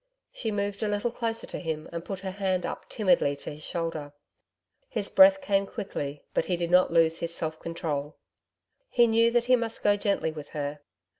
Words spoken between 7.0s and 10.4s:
his self control. He knew that he must go gently